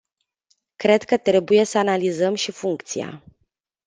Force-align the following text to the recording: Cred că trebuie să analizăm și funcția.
Cred 0.75 1.03
că 1.03 1.17
trebuie 1.17 1.63
să 1.65 1.77
analizăm 1.77 2.35
și 2.35 2.51
funcția. 2.51 3.23